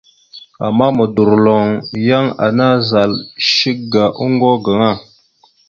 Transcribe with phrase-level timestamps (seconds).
[0.67, 1.67] Ama modorloŋ,
[2.07, 3.11] yan ana zal
[3.49, 4.91] shek ga oŋgo gaŋa.